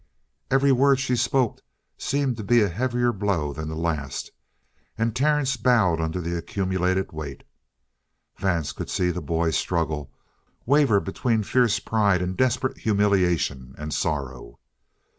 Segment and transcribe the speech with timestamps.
[0.49, 1.61] Every word she spoke
[1.95, 4.31] seemed to be a heavier blow than the last,
[4.97, 7.43] and Terence bowed under the accumulated weight.
[8.39, 10.11] Vance could see the boy struggle,
[10.65, 14.57] waver between fierce pride and desperate humiliation and sorrow.